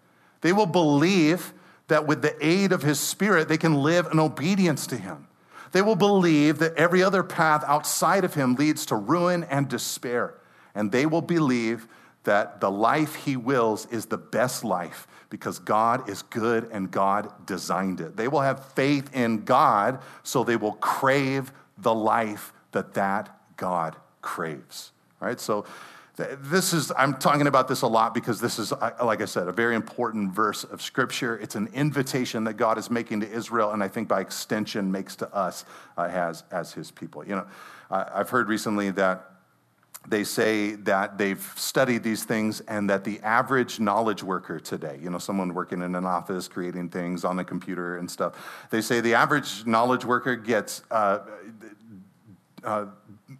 [0.40, 1.52] They will believe
[1.92, 5.28] that with the aid of his spirit, they can live in obedience to him.
[5.72, 10.34] They will believe that every other path outside of him leads to ruin and despair.
[10.74, 11.86] And they will believe
[12.24, 17.30] that the life he wills is the best life because God is good and God
[17.46, 18.16] designed it.
[18.16, 23.96] They will have faith in God, so they will crave the life that that God
[24.22, 24.92] craves.
[25.20, 25.40] All right?
[25.40, 25.66] So
[26.16, 28.72] this is, I'm talking about this a lot because this is,
[29.02, 31.38] like I said, a very important verse of scripture.
[31.38, 35.16] It's an invitation that God is making to Israel, and I think by extension makes
[35.16, 35.64] to us
[35.96, 37.26] uh, as, as his people.
[37.26, 37.46] You know,
[37.90, 39.32] I've heard recently that
[40.06, 45.08] they say that they've studied these things and that the average knowledge worker today, you
[45.10, 49.00] know, someone working in an office creating things on the computer and stuff, they say
[49.00, 51.20] the average knowledge worker gets uh,
[52.64, 52.86] uh,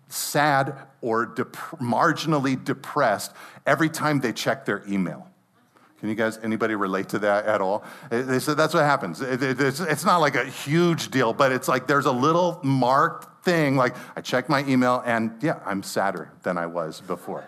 [0.09, 3.33] sad or dep- marginally depressed
[3.67, 5.29] every time they check their email.
[6.01, 7.85] Can you guys, anybody relate to that at all?
[8.11, 9.21] They said that's what happens.
[9.21, 13.77] It's not like a huge deal, but it's like there's a little marked thing.
[13.77, 17.45] Like I check my email and yeah, I'm sadder than I was before.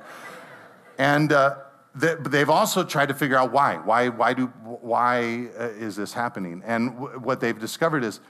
[0.98, 1.56] And uh,
[1.96, 3.78] they've also tried to figure out why.
[3.78, 6.62] Why, why, do, why uh, is this happening?
[6.64, 8.20] And what they've discovered is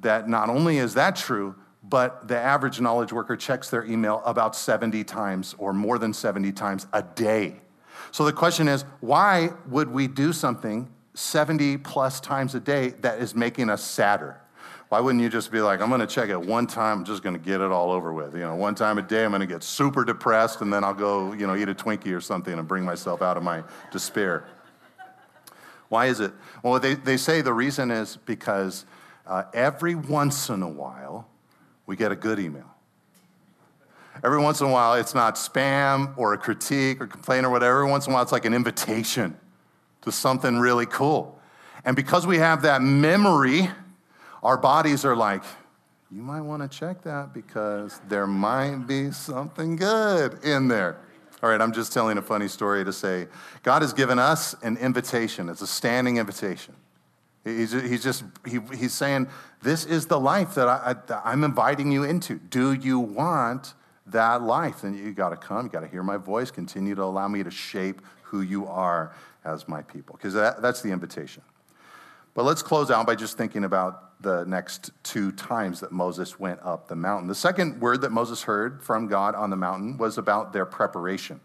[0.00, 4.54] that not only is that true, but the average knowledge worker checks their email about
[4.54, 7.60] 70 times or more than 70 times a day.
[8.12, 13.20] So the question is why would we do something 70 plus times a day that
[13.20, 14.40] is making us sadder?
[14.90, 17.38] Why wouldn't you just be like, I'm to check it one time, I'm just to
[17.38, 18.34] get it all over with.
[18.34, 21.32] You know, one time a day, I'm to get super depressed, and then I'll go,
[21.32, 23.62] you know, eat a Twinkie or something and bring myself out of my
[23.92, 24.48] despair.
[25.90, 26.32] Why is it?
[26.64, 28.84] Well, they, they say the reason is because
[29.28, 31.29] uh, every once in a while,
[31.90, 32.72] we get a good email.
[34.22, 37.80] Every once in a while, it's not spam or a critique or complaint or whatever.
[37.80, 39.36] Every once in a while, it's like an invitation
[40.02, 41.40] to something really cool.
[41.84, 43.70] And because we have that memory,
[44.40, 45.42] our bodies are like,
[46.12, 50.96] you might want to check that because there might be something good in there.
[51.42, 53.26] All right, I'm just telling a funny story to say
[53.64, 55.48] God has given us an invitation.
[55.48, 56.76] It's a standing invitation.
[57.44, 59.28] He's, he's just, he, he's saying,
[59.62, 62.38] This is the life that, I, that I'm inviting you into.
[62.38, 63.74] Do you want
[64.06, 67.02] that life, then you got to come, you got to hear my voice, continue to
[67.02, 71.42] allow me to shape who you are as my people, because that, that's the invitation.
[72.34, 76.60] But let's close out by just thinking about the next two times that Moses went
[76.62, 77.26] up the mountain.
[77.26, 81.40] The second word that Moses heard from God on the mountain was about their preparation.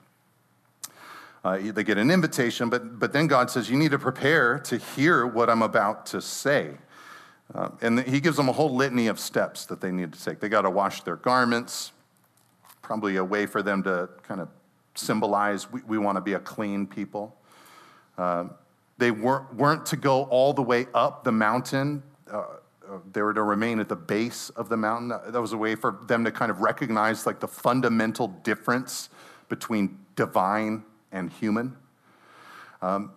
[1.45, 4.79] Uh, they get an invitation, but, but then God says, You need to prepare to
[4.79, 6.71] hear what I'm about to say.
[7.53, 10.39] Uh, and he gives them a whole litany of steps that they need to take.
[10.39, 11.91] They got to wash their garments,
[12.81, 14.49] probably a way for them to kind of
[14.95, 17.37] symbolize we, we want to be a clean people.
[18.17, 18.45] Uh,
[18.97, 22.01] they weren't, weren't to go all the way up the mountain.
[22.27, 25.09] Uh, uh, they were to remain at the base of the mountain.
[25.09, 29.09] That was a way for them to kind of recognize like the fundamental difference
[29.47, 30.83] between divine
[31.15, 31.75] and human.
[32.81, 33.11] Um,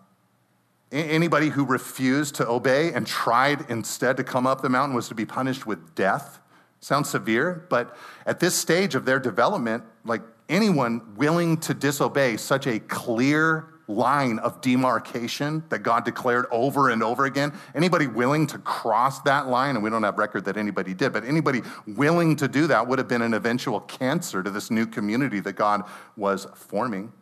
[0.91, 5.15] anybody who refused to obey and tried instead to come up the mountain was to
[5.15, 6.41] be punished with death.
[6.81, 12.67] Sounds severe, but at this stage of their development, like anyone willing to disobey such
[12.67, 18.59] a clear line of demarcation that God declared over and over again, anybody willing to
[18.59, 22.47] cross that line, and we don't have record that anybody did, but anybody willing to
[22.49, 25.85] do that would have been an eventual cancer to this new community that God
[26.17, 27.13] was forming.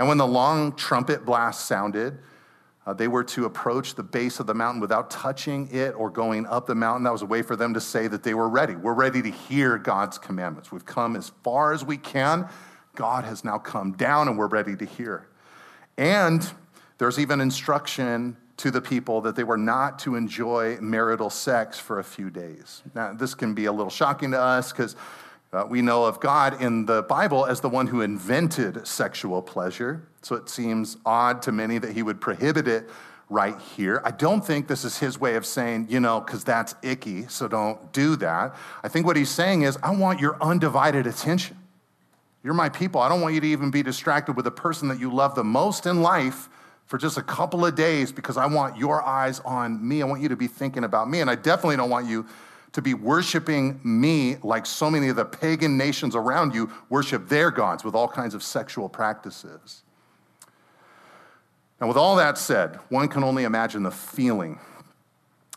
[0.00, 2.20] And when the long trumpet blast sounded,
[2.86, 6.46] uh, they were to approach the base of the mountain without touching it or going
[6.46, 7.04] up the mountain.
[7.04, 8.76] That was a way for them to say that they were ready.
[8.76, 10.72] We're ready to hear God's commandments.
[10.72, 12.48] We've come as far as we can.
[12.94, 15.28] God has now come down and we're ready to hear.
[15.98, 16.50] And
[16.96, 21.98] there's even instruction to the people that they were not to enjoy marital sex for
[21.98, 22.82] a few days.
[22.94, 24.96] Now, this can be a little shocking to us because
[25.52, 30.06] uh, we know of God in the Bible as the one who invented sexual pleasure.
[30.22, 32.88] So it seems odd to many that he would prohibit it
[33.28, 34.00] right here.
[34.04, 37.48] I don't think this is his way of saying, you know, because that's icky, so
[37.48, 38.54] don't do that.
[38.82, 41.56] I think what he's saying is, I want your undivided attention.
[42.42, 43.00] You're my people.
[43.00, 45.44] I don't want you to even be distracted with the person that you love the
[45.44, 46.48] most in life
[46.86, 50.02] for just a couple of days because I want your eyes on me.
[50.02, 51.20] I want you to be thinking about me.
[51.20, 52.26] And I definitely don't want you
[52.72, 57.50] to be worshiping me like so many of the pagan nations around you worship their
[57.50, 59.82] gods with all kinds of sexual practices.
[61.80, 64.60] Now, with all that said, one can only imagine the feeling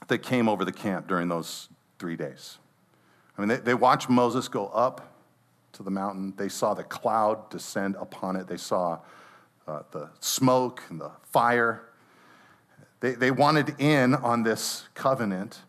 [0.08, 2.58] that came over the camp during those three days.
[3.38, 5.14] I mean, they, they watched Moses go up
[5.74, 6.34] to the mountain.
[6.38, 8.48] They saw the cloud descend upon it.
[8.48, 9.00] They saw
[9.68, 11.84] uh, the smoke and the fire.
[13.00, 15.60] They, they wanted in on this covenant.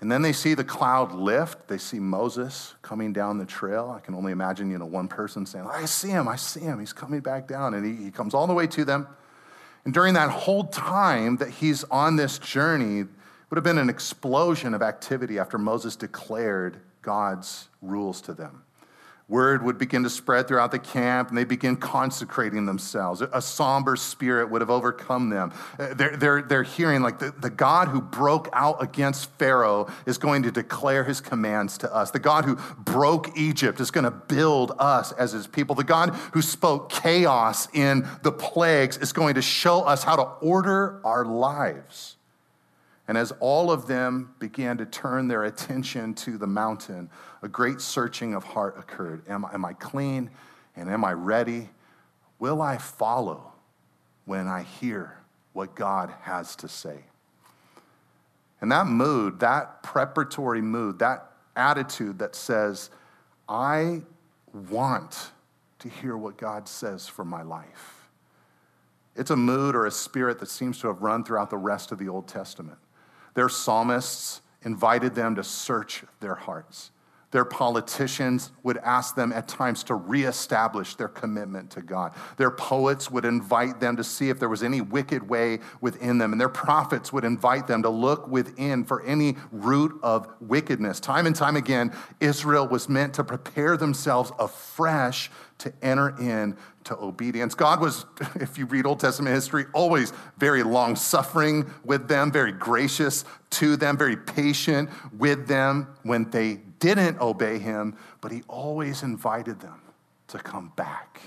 [0.00, 1.68] And then they see the cloud lift.
[1.68, 3.94] They see Moses coming down the trail.
[3.94, 6.80] I can only imagine, you know, one person saying, I see him, I see him.
[6.80, 7.74] He's coming back down.
[7.74, 9.06] And he, he comes all the way to them.
[9.84, 13.04] And during that whole time that he's on this journey,
[13.50, 18.62] would have been an explosion of activity after Moses declared God's rules to them.
[19.30, 23.22] Word would begin to spread throughout the camp, and they begin consecrating themselves.
[23.22, 25.52] A somber spirit would have overcome them.
[25.78, 30.18] Uh, they're, they're, they're hearing, like, the, the God who broke out against Pharaoh is
[30.18, 32.10] going to declare his commands to us.
[32.10, 35.76] The God who broke Egypt is going to build us as his people.
[35.76, 40.24] The God who spoke chaos in the plagues is going to show us how to
[40.44, 42.16] order our lives.
[43.10, 47.10] And as all of them began to turn their attention to the mountain,
[47.42, 49.28] a great searching of heart occurred.
[49.28, 50.30] Am, am I clean
[50.76, 51.70] and am I ready?
[52.38, 53.52] Will I follow
[54.26, 55.18] when I hear
[55.54, 57.00] what God has to say?
[58.60, 62.90] And that mood, that preparatory mood, that attitude that says,
[63.48, 64.02] I
[64.70, 65.32] want
[65.80, 68.08] to hear what God says for my life.
[69.16, 71.98] It's a mood or a spirit that seems to have run throughout the rest of
[71.98, 72.78] the Old Testament.
[73.34, 76.90] Their psalmists invited them to search their hearts.
[77.30, 82.12] Their politicians would ask them at times to reestablish their commitment to God.
[82.38, 86.32] Their poets would invite them to see if there was any wicked way within them.
[86.32, 90.98] And their prophets would invite them to look within for any root of wickedness.
[90.98, 96.96] Time and time again, Israel was meant to prepare themselves afresh to enter in to
[96.98, 97.54] obedience.
[97.54, 98.06] God was,
[98.36, 103.76] if you read Old Testament history, always very long suffering with them, very gracious to
[103.76, 109.80] them, very patient with them when they didn't obey him, but he always invited them
[110.28, 111.20] to come back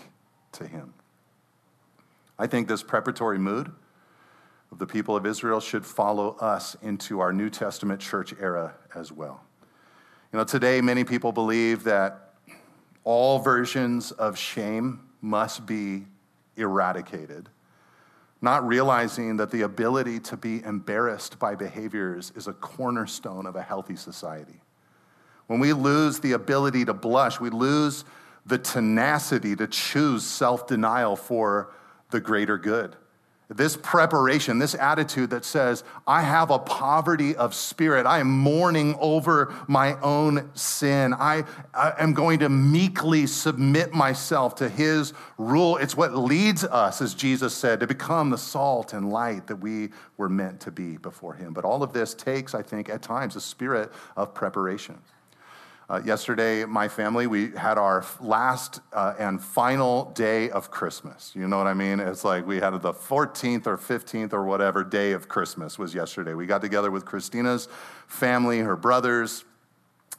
[0.54, 0.94] to him.
[2.40, 3.72] I think this preparatory mood
[4.72, 9.12] of the people of Israel should follow us into our New Testament church era as
[9.12, 9.42] well.
[10.32, 12.34] You know, today many people believe that
[13.04, 16.06] all versions of shame must be
[16.58, 17.50] eradicated,
[18.42, 23.62] not realizing that the ability to be embarrassed by behaviors is a cornerstone of a
[23.62, 24.62] healthy society.
[25.48, 28.04] When we lose the ability to blush, we lose
[28.46, 31.74] the tenacity to choose self denial for
[32.12, 32.96] the greater good.
[33.56, 38.06] This preparation, this attitude that says, I have a poverty of spirit.
[38.06, 41.14] I am mourning over my own sin.
[41.14, 41.44] I,
[41.74, 45.78] I, am going to meekly submit myself to his rule.
[45.78, 49.90] It's what leads us, as Jesus said, to become the salt and light that we
[50.18, 51.54] were meant to be before him.
[51.54, 54.98] But all of this takes, I think, at times, a spirit of preparation.
[55.94, 61.32] Uh, yesterday, my family, we had our last uh, and final day of Christmas.
[61.36, 62.00] You know what I mean?
[62.00, 66.34] It's like we had the 14th or 15th or whatever day of Christmas was yesterday.
[66.34, 67.68] We got together with Christina's
[68.08, 69.46] family, her brothers,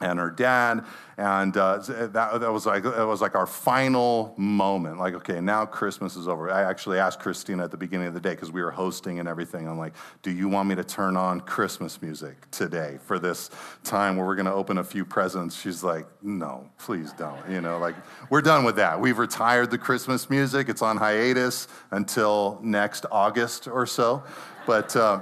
[0.05, 0.85] and her dad.
[1.17, 4.99] And uh, that, that, was like, that was like our final moment.
[4.99, 6.51] Like, okay, now Christmas is over.
[6.51, 9.29] I actually asked Christina at the beginning of the day because we were hosting and
[9.29, 9.69] everything.
[9.69, 13.51] I'm like, do you want me to turn on Christmas music today for this
[13.85, 15.59] time where we're going to open a few presents?
[15.59, 17.49] She's like, no, please don't.
[17.49, 17.95] You know, like,
[18.29, 19.01] we're done with that.
[19.01, 24.25] We've retired the Christmas music, it's on hiatus until next August or so.
[24.67, 25.21] But, uh,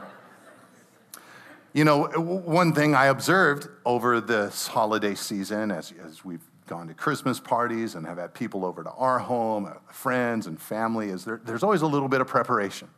[1.72, 6.94] you know, one thing I observed over this holiday season, as, as we've gone to
[6.94, 11.24] Christmas parties and have had people over to our home, uh, friends and family, is
[11.24, 12.88] there, there's always a little bit of preparation.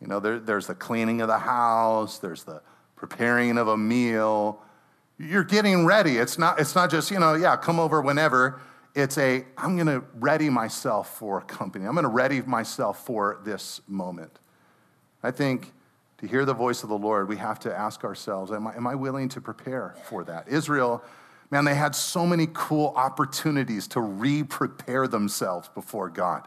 [0.00, 2.62] You know, there, there's the cleaning of the house, there's the
[2.94, 4.60] preparing of a meal.
[5.18, 6.18] You're getting ready.
[6.18, 8.60] It's not, it's not just, you know, yeah, come over whenever.
[8.94, 11.86] It's a, I'm going to ready myself for company.
[11.86, 14.38] I'm going to ready myself for this moment.
[15.22, 15.72] I think
[16.18, 18.86] to hear the voice of the Lord, we have to ask ourselves, am I, am
[18.86, 20.48] I willing to prepare for that?
[20.48, 21.02] Israel,
[21.50, 26.46] man, they had so many cool opportunities to re prepare themselves before God.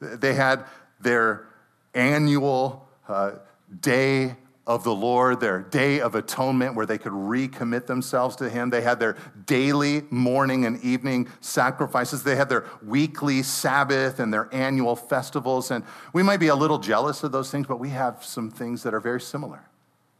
[0.00, 0.64] They had
[1.00, 1.46] their
[1.94, 3.32] annual uh,
[3.80, 4.36] day
[4.68, 8.68] of the Lord, their day of atonement where they could recommit themselves to Him.
[8.68, 9.16] They had their
[9.46, 12.22] daily morning and evening sacrifices.
[12.22, 15.70] They had their weekly Sabbath and their annual festivals.
[15.70, 18.82] And we might be a little jealous of those things, but we have some things
[18.82, 19.64] that are very similar.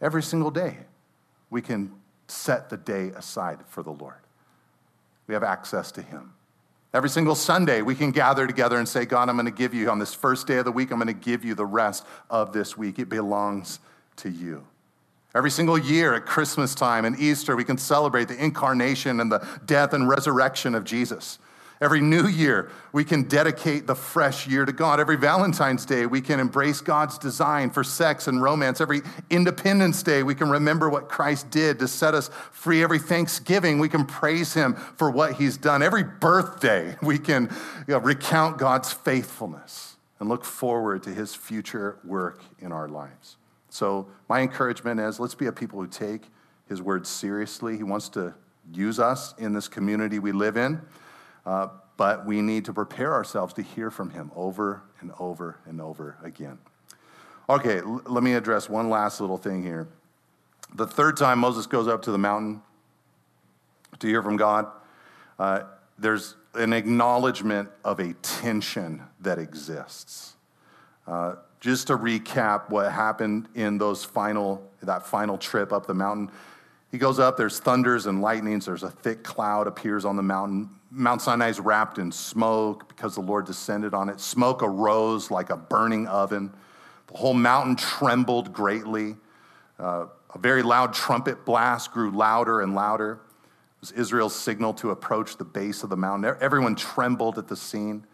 [0.00, 0.78] Every single day,
[1.50, 1.92] we can
[2.26, 4.22] set the day aside for the Lord.
[5.26, 6.32] We have access to Him.
[6.94, 9.90] Every single Sunday, we can gather together and say, God, I'm going to give you,
[9.90, 12.54] on this first day of the week, I'm going to give you the rest of
[12.54, 12.98] this week.
[12.98, 13.78] It belongs
[14.18, 14.64] to you.
[15.34, 19.46] Every single year at Christmas time and Easter, we can celebrate the incarnation and the
[19.66, 21.38] death and resurrection of Jesus.
[21.80, 24.98] Every new year, we can dedicate the fresh year to God.
[24.98, 28.80] Every Valentine's Day, we can embrace God's design for sex and romance.
[28.80, 32.82] Every Independence Day, we can remember what Christ did to set us free.
[32.82, 35.82] Every Thanksgiving, we can praise Him for what He's done.
[35.82, 37.48] Every birthday, we can
[37.86, 43.36] you know, recount God's faithfulness and look forward to His future work in our lives.
[43.70, 46.22] So, my encouragement is let's be a people who take
[46.68, 47.76] His word seriously.
[47.76, 48.34] He wants to
[48.72, 50.80] use us in this community we live in.
[51.46, 55.80] Uh, but we need to prepare ourselves to hear from him over and over and
[55.80, 56.58] over again.
[57.50, 59.88] Okay, l- let me address one last little thing here.
[60.74, 62.62] The third time Moses goes up to the mountain
[63.98, 64.66] to hear from God,
[65.38, 65.62] uh,
[65.98, 70.36] there's an acknowledgement of a tension that exists.
[71.06, 76.30] Uh, just to recap what happened in those final that final trip up the mountain
[76.90, 80.70] he goes up, there's thunders and lightnings, there's a thick cloud appears on the mountain.
[80.90, 84.20] Mount Sinai is wrapped in smoke because the Lord descended on it.
[84.20, 86.50] Smoke arose like a burning oven.
[87.08, 89.16] The whole mountain trembled greatly.
[89.78, 93.20] Uh, a very loud trumpet blast grew louder and louder.
[93.76, 96.36] It was Israel's signal to approach the base of the mountain.
[96.40, 98.06] Everyone trembled at the scene.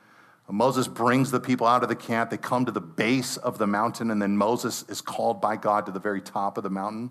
[0.51, 2.31] Moses brings the people out of the camp.
[2.31, 5.87] They come to the base of the mountain, and then Moses is called by God
[5.87, 7.11] to the very top of the mountain.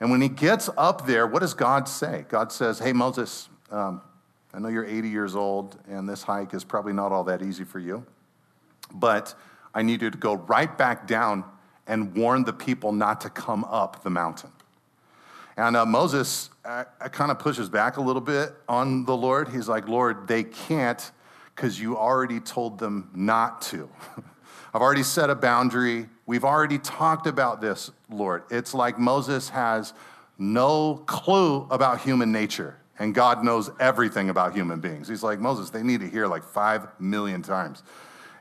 [0.00, 2.24] And when he gets up there, what does God say?
[2.28, 4.00] God says, Hey, Moses, um,
[4.54, 7.64] I know you're 80 years old, and this hike is probably not all that easy
[7.64, 8.04] for you,
[8.92, 9.34] but
[9.74, 11.44] I need you to go right back down
[11.86, 14.50] and warn the people not to come up the mountain.
[15.56, 19.48] And uh, Moses uh, kind of pushes back a little bit on the Lord.
[19.48, 21.10] He's like, Lord, they can't
[21.54, 23.88] because you already told them not to.
[24.74, 26.08] I've already set a boundary.
[26.26, 28.44] We've already talked about this, Lord.
[28.50, 29.92] It's like Moses has
[30.38, 35.08] no clue about human nature, and God knows everything about human beings.
[35.08, 37.82] He's like, Moses, they need to hear like five million times.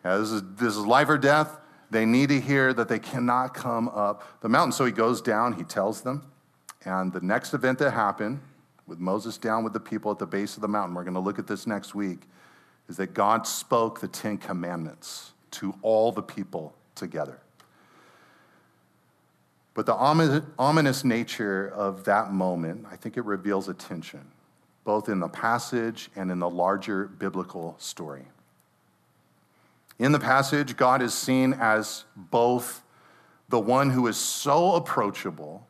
[0.04, 1.58] this, is, this is life or death.
[1.92, 4.72] They need to hear that they cannot come up the mountain.
[4.72, 6.24] So he goes down, he tells them.
[6.86, 8.40] And the next event that happened,
[8.90, 11.20] with Moses down with the people at the base of the mountain, we're going to
[11.20, 12.24] look at this next week,
[12.90, 17.40] is that God spoke the Ten Commandments to all the people together.
[19.76, 24.26] But the ominous nature of that moment, I think it reveals a tension,
[24.84, 28.26] both in the passage and in the larger biblical story.
[30.00, 32.82] In the passage, God is seen as both
[33.48, 35.66] the one who is so approachable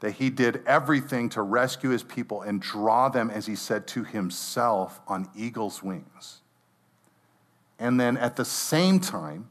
[0.00, 4.04] that he did everything to rescue his people and draw them, as he said, to
[4.04, 6.40] himself on eagle's wings.
[7.78, 9.48] And then at the same time,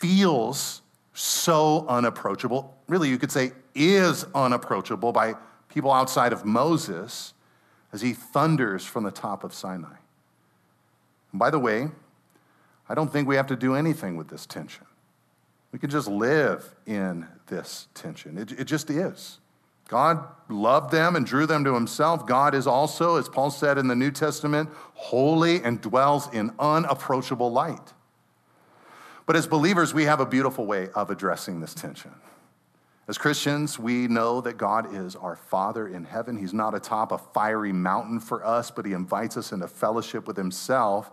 [0.00, 0.82] feels
[1.12, 5.34] so unapproachable, really, you could say is unapproachable by
[5.68, 7.34] people outside of Moses
[7.92, 9.96] as he thunders from the top of Sinai.
[11.32, 11.88] And by the way,
[12.88, 14.86] I don't think we have to do anything with this tension.
[15.72, 18.38] We can just live in this tension.
[18.38, 19.40] It, it just is.
[19.88, 22.26] God loved them and drew them to himself.
[22.26, 27.50] God is also, as Paul said in the New Testament, holy and dwells in unapproachable
[27.50, 27.94] light.
[29.24, 32.12] But as believers, we have a beautiful way of addressing this tension.
[33.08, 36.36] As Christians, we know that God is our Father in heaven.
[36.36, 40.36] He's not atop a fiery mountain for us, but He invites us into fellowship with
[40.36, 41.10] Himself.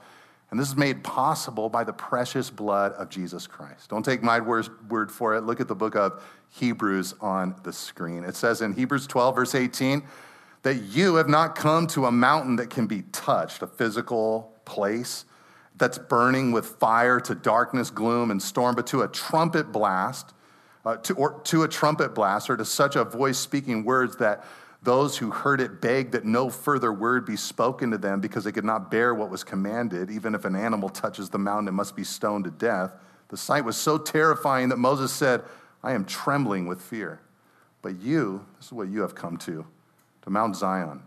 [0.55, 3.89] And this is made possible by the precious blood of Jesus Christ.
[3.89, 5.41] Don't take my word for it.
[5.41, 8.23] Look at the book of Hebrews on the screen.
[8.23, 10.01] It says in Hebrews 12, verse 18,
[10.63, 15.25] that you have not come to a mountain that can be touched, a physical place
[15.75, 20.33] that's burning with fire to darkness, gloom, and storm, but to a trumpet blast,
[20.85, 24.45] uh, to, or to a trumpet blast, or to such a voice speaking words that
[24.85, 28.51] those who heard it begged that no further word be spoken to them because they
[28.51, 30.09] could not bear what was commanded.
[30.09, 32.93] Even if an animal touches the mountain, it must be stoned to death.
[33.29, 35.43] The sight was so terrifying that Moses said,
[35.83, 37.19] I am trembling with fear.
[37.81, 39.65] But you, this is what you have come to,
[40.21, 41.03] to Mount Zion,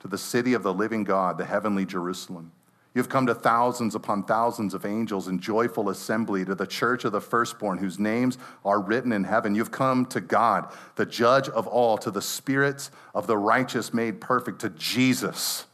[0.00, 2.52] to the city of the living God, the heavenly Jerusalem
[2.98, 7.12] You've come to thousands upon thousands of angels in joyful assembly to the church of
[7.12, 9.54] the firstborn whose names are written in heaven.
[9.54, 14.20] You've come to God, the judge of all, to the spirits of the righteous made
[14.20, 15.66] perfect, to Jesus,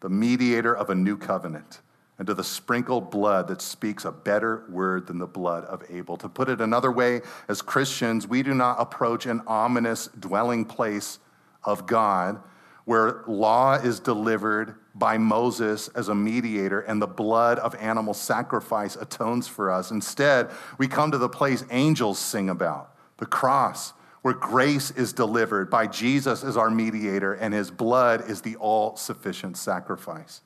[0.00, 1.82] the mediator of a new covenant,
[2.18, 6.16] and to the sprinkled blood that speaks a better word than the blood of Abel.
[6.16, 11.20] To put it another way, as Christians, we do not approach an ominous dwelling place
[11.62, 12.42] of God
[12.86, 18.96] where law is delivered by Moses as a mediator, and the blood of animal sacrifice
[18.96, 19.90] atones for us.
[19.90, 23.92] Instead, we come to the place angels sing about the cross,
[24.22, 28.96] where grace is delivered by Jesus as our mediator, and his blood is the all
[28.96, 30.40] sufficient sacrifice.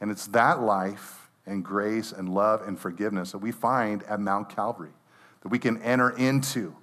[0.00, 4.48] And it's that life and grace and love and forgiveness that we find at Mount
[4.48, 4.92] Calvary,
[5.42, 6.76] that we can enter into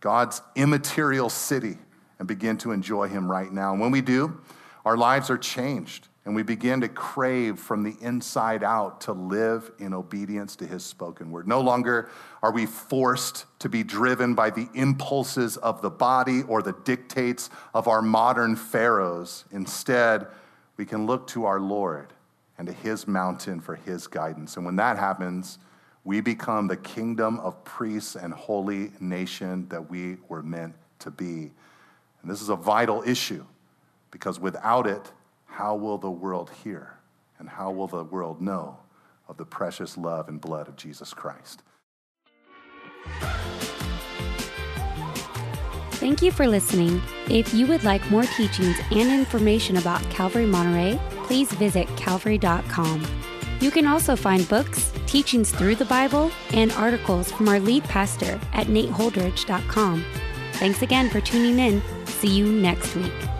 [0.00, 1.78] God's immaterial city
[2.18, 3.72] and begin to enjoy Him right now.
[3.72, 4.40] And when we do,
[4.84, 9.70] our lives are changed and we begin to crave from the inside out to live
[9.78, 11.46] in obedience to his spoken word.
[11.46, 12.10] No longer
[12.42, 17.48] are we forced to be driven by the impulses of the body or the dictates
[17.72, 19.44] of our modern pharaohs.
[19.52, 20.26] Instead,
[20.76, 22.12] we can look to our Lord
[22.58, 24.56] and to his mountain for his guidance.
[24.56, 25.60] And when that happens,
[26.02, 31.52] we become the kingdom of priests and holy nation that we were meant to be.
[32.22, 33.44] And this is a vital issue
[34.10, 35.12] because without it,
[35.56, 36.98] how will the world hear?
[37.38, 38.76] And how will the world know
[39.26, 41.62] of the precious love and blood of Jesus Christ?
[45.92, 47.00] Thank you for listening.
[47.28, 53.06] If you would like more teachings and information about Calvary Monterey, please visit calvary.com.
[53.60, 58.38] You can also find books, teachings through the Bible, and articles from our lead pastor
[58.52, 60.04] at nateholdridge.com.
[60.52, 61.82] Thanks again for tuning in.
[62.04, 63.35] See you next week.